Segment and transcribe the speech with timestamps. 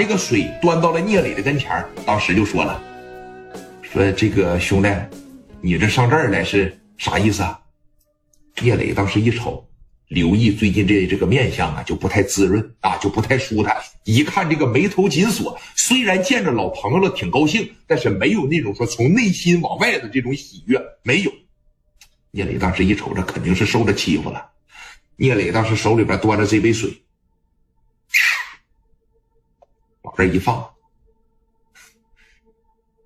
[0.00, 1.70] 这个水端到了聂磊的跟前
[2.06, 2.82] 当时就说了
[3.82, 4.88] ：“说这个兄弟，
[5.60, 7.60] 你这上这儿来是啥意思啊？”
[8.62, 9.62] 聂磊当时一瞅，
[10.08, 13.76] 刘毅最近这这个面相啊，就不太滋润啊，就不太舒坦。
[14.04, 21.30] 一看这个眉头紧锁，虽然见着老朋友了挺高兴，但是没有那种说从内心往外的这种喜悦，没有。
[22.30, 24.46] 聂磊当时一瞅，这肯定是受着欺负了。
[25.16, 26.90] 聂磊当时手里边端着这杯水，
[30.10, 30.68] 往这一放。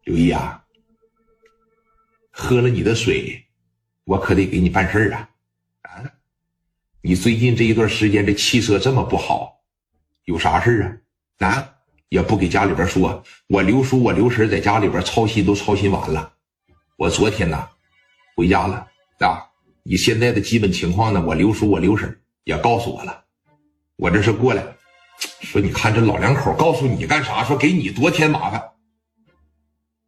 [0.04, 0.64] 刘毅啊，
[2.30, 3.46] 喝了你的水，
[4.04, 5.30] 我可得给你办事啊！
[5.82, 6.02] 啊，
[7.02, 9.60] 你最近这一段时间这气色这么不好，
[10.24, 11.00] 有啥事
[11.38, 11.46] 啊？
[11.46, 11.74] 啊，
[12.08, 13.22] 也不给家里边说。
[13.48, 16.34] 我刘叔、我刘婶在家里边操心都操心完了。
[16.96, 17.68] 我昨天呢，
[18.36, 18.86] 回家了。
[19.20, 19.50] 啊，
[19.82, 21.24] 你现在的基本情况呢？
[21.26, 23.24] 我刘叔、我刘婶也告诉我了。
[23.96, 24.62] 我这是过来，
[25.18, 27.44] 说你看这老两口告诉你干啥？
[27.44, 28.62] 说给你多添麻烦，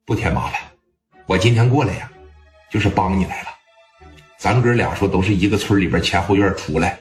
[0.04, 0.60] 不添麻烦。
[1.26, 2.10] 我今天过来呀，
[2.70, 3.48] 就是帮你来了。
[4.38, 6.98] 咱哥俩说都是一个村里边前后院出来，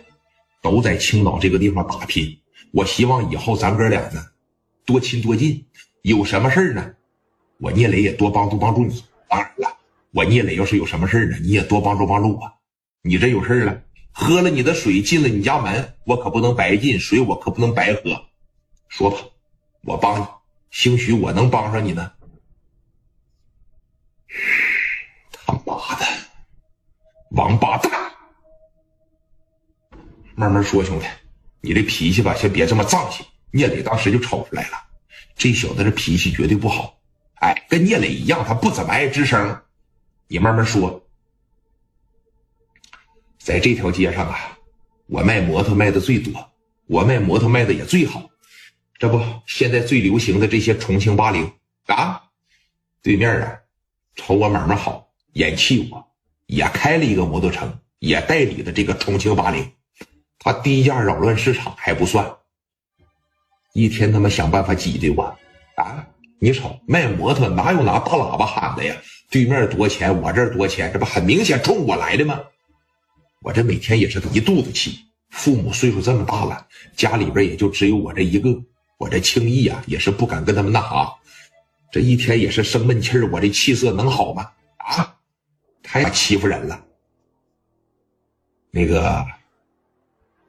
[0.61, 2.37] 都在青岛这个地方打拼。
[2.71, 4.23] 我希望以后咱哥俩呢，
[4.85, 5.65] 多亲多近。
[6.01, 6.93] 有什么事呢？
[7.59, 9.03] 我聂磊也多帮助帮助你。
[9.27, 9.77] 当然了。
[10.11, 12.51] 我聂磊要是有什么事呢，你也多帮助帮助我。
[13.01, 13.81] 你这有事了，
[14.17, 18.01] 喝了你的水进了你家门，我可不能白进水，我可不能白喝。
[18.87, 19.17] 说吧，
[19.83, 20.25] 我帮你，
[20.71, 22.13] 兴许我能帮上你呢。
[25.33, 26.05] 他妈的，
[27.31, 27.91] 王八蛋！
[30.33, 31.05] 慢慢说，兄弟，
[31.59, 33.25] 你这脾气吧，先别这么脏气。
[33.51, 34.77] 聂磊当时就瞅出来了，
[35.35, 36.97] 这小子这脾气绝对不好。
[37.41, 39.61] 哎，跟聂磊一样，他不怎么爱吱声。
[40.27, 41.04] 你慢慢说，
[43.45, 44.57] 在这条街上啊，
[45.05, 46.33] 我卖摩托卖的最多，
[46.87, 48.27] 我卖摩托卖的也最好。
[48.97, 51.47] 这不，现在最流行的这些重庆八零
[51.85, 52.23] 啊，
[53.03, 53.55] 对面啊，
[54.15, 56.03] 瞅我买卖好，眼气我，
[56.47, 59.71] 也开了一个摩托城，也代理的这个重庆八零，
[60.39, 62.27] 他低价扰乱市场还不算，
[63.73, 65.23] 一天他妈想办法挤兑我
[65.75, 66.07] 啊！
[66.39, 68.95] 你瞅卖摩托哪有拿大喇叭喊的呀？
[69.29, 72.41] 对面多钱，我这多钱，这不很明显冲我来的吗？
[73.45, 74.97] 我这每天也是一肚子气。
[75.29, 78.49] 父母岁数这么大了，家里边也就只有我这一个，
[78.97, 81.13] 我这轻易啊也是不敢跟他们那啥。
[81.91, 84.49] 这一天也是生闷气儿，我这气色能好吗？
[84.77, 85.15] 啊，
[85.83, 86.83] 太欺负人了。
[88.71, 89.23] 那个，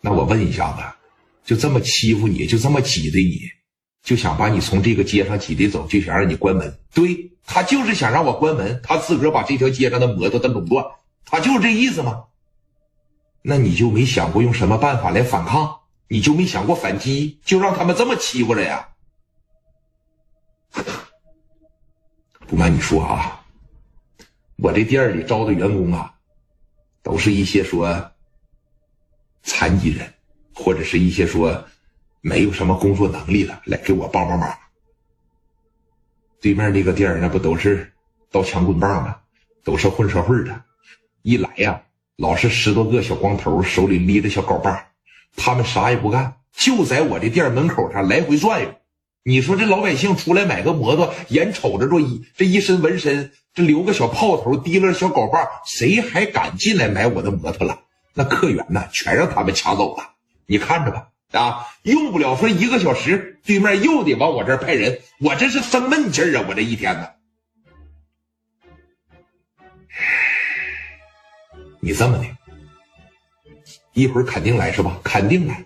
[0.00, 0.82] 那我问一下子，
[1.44, 3.42] 就这么欺负你，就这么挤兑你，
[4.02, 6.74] 就想把你从这个街上挤兑走，就想让你关门？
[6.94, 7.30] 对。
[7.44, 10.84] 他就是想让我关门，他自个儿把这条街上的摩托他垄断，
[11.26, 12.24] 他就是这意思吗？
[13.48, 15.82] 那你就没想过用什么办法来反抗？
[16.08, 17.38] 你就没想过反击？
[17.44, 18.88] 就让他们这么欺负了呀？
[22.48, 23.44] 不瞒你说啊，
[24.56, 26.12] 我这店里招的员工啊，
[27.04, 28.10] 都是一些说
[29.44, 30.12] 残疾人，
[30.52, 31.64] 或者是一些说
[32.22, 34.58] 没有什么工作能力的，来给我帮帮忙。
[36.40, 37.92] 对面那个店那不都是
[38.32, 39.20] 刀枪棍棒吗？
[39.62, 40.64] 都是混社会的，
[41.22, 41.80] 一来呀，
[42.16, 44.88] 老是十多个小光头，手里拎着小镐把，
[45.36, 48.74] 他们啥也不干，就在我这店门口上来回转悠。
[49.22, 57.80] 你说这老百姓出来买个摩托，眼瞅着这一这一身纹身，这留个小炮头，提了小镐把，谁还敢进来买我的摩托了？
[58.14, 60.12] 那客源呢，全让他们抢走了。
[60.46, 61.08] 你看着吧。
[61.32, 66.44] 啊，用不了说一个小时，对面又得往我这儿派人，我这是生闷气啊！
[66.48, 67.08] 我这一天呢，
[71.80, 72.24] 你这么的，
[73.92, 74.98] 一会儿肯定来是吧？
[75.04, 75.64] 肯定来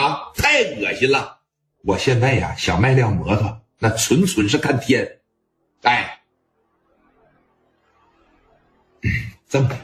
[0.00, 0.32] 啊！
[0.34, 1.38] 太恶心了！
[1.84, 5.20] 我现在呀，想卖辆摩托，那纯纯是看天。
[5.82, 6.20] 哎，
[9.48, 9.76] 这么的，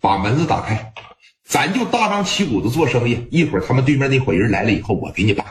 [0.00, 0.92] 把门子打开。
[1.42, 5.46] 咱就大张旗鼓的做生意，一会儿他们对面那伙人来了以后，我给你办。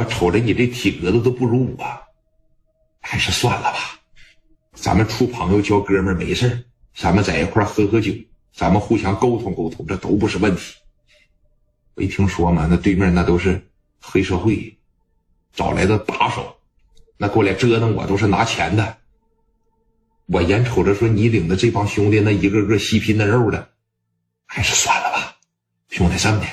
[0.00, 1.84] 我瞅着你这体格子都不如我，
[3.02, 4.00] 还是算了吧。
[4.72, 6.64] 咱们处朋友交哥们没事
[6.94, 8.10] 咱们在一块喝喝酒，
[8.54, 10.74] 咱们互相沟通沟通，这都不是问题。
[11.94, 12.66] 没听说吗？
[12.70, 13.62] 那对面那都是
[14.00, 14.74] 黑社会
[15.52, 16.56] 找来的打手。
[17.18, 18.96] 那过来折腾我都是拿钱的，
[20.24, 23.68] 我眼瞅着说你领的这帮兄弟那一个个细皮嫩肉的，
[24.46, 25.36] 还是算了吧。
[25.90, 26.46] 兄弟，这么的，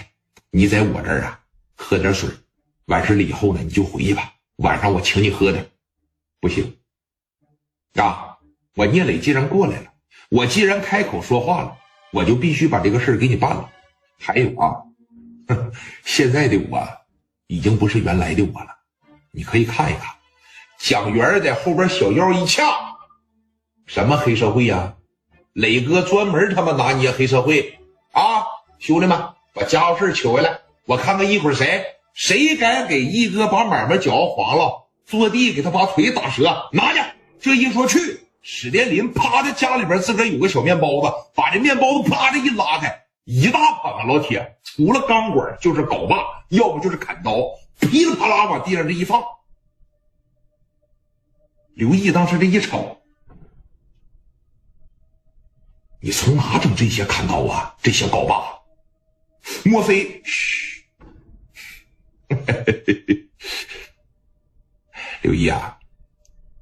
[0.51, 1.39] 你在我这儿啊
[1.77, 2.29] 喝点水，
[2.87, 4.33] 完事了以后呢你就回去吧。
[4.57, 5.69] 晚上我请你喝点，
[6.41, 6.77] 不行
[7.95, 8.37] 啊！
[8.75, 9.93] 我聂磊既然过来了，
[10.29, 11.77] 我既然开口说话了，
[12.11, 13.69] 我就必须把这个事儿给你办了。
[14.19, 14.81] 还有啊，
[16.03, 16.87] 现在的我
[17.47, 18.69] 已经不是原来的我了，
[19.31, 20.15] 你可以看一看。
[20.79, 22.63] 蒋元在后边小腰一掐，
[23.85, 24.95] 什么黑社会呀？
[25.53, 27.79] 磊哥专门他妈拿捏黑社会
[28.11, 28.45] 啊！
[28.79, 31.83] 兄弟们，把家伙事取回来，我看看一会儿谁
[32.17, 36.99] 谁敢给一哥把买卖搅黄了，坐地给他把腿打折，拿去！
[37.39, 44.03] 这一说去，史殿林啪的家里边自个有个小面包子，把这面包子啪的一拉开，一大捧啊！
[44.05, 46.17] 老铁，除了钢管就是镐把，
[46.49, 47.35] 要不就是砍刀，
[47.79, 49.23] 噼里啪啦往地上这一放。
[51.75, 52.97] 刘毅当时这一瞅，
[56.01, 57.75] 你从哪整这些砍刀啊？
[57.83, 58.57] 这些镐把？
[59.63, 60.19] 莫非？
[60.25, 60.66] 嘘，
[65.21, 65.77] 刘毅啊，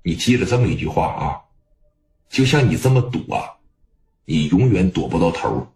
[0.04, 1.42] 你记着这么一句话啊，
[2.30, 3.58] 就像你这么赌啊，
[4.26, 5.68] 你永远躲不到头。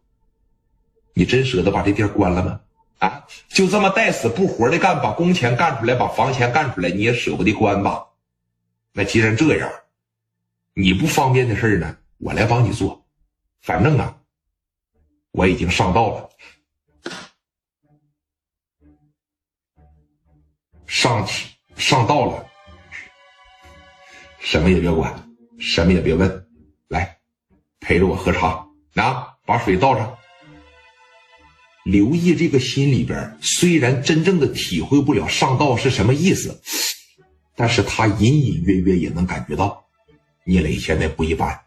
[1.14, 2.62] 你真舍得把这店关了吗？
[3.00, 8.06] 啊，就这么带死不活的干，把工钱干出来，把房钱干出来，你也舍不得关吧？
[8.94, 9.70] 那既然这样，
[10.74, 13.06] 你不方便的事呢，我来帮你做。
[13.62, 14.18] 反正啊，
[15.32, 16.30] 我已经上道了，
[21.02, 21.26] 上
[21.78, 22.46] 上道了，
[24.42, 26.46] 什么也别管，什么也别问，
[26.90, 27.18] 来
[27.80, 30.18] 陪着我喝茶，啊，把水倒上。
[31.86, 36.62] 刘毅这个心里边虽然真正的体会不了上道是什么意思。
[37.56, 39.86] 但是他隐隐约约也能感觉到，
[40.44, 41.62] 聂磊现在不一般。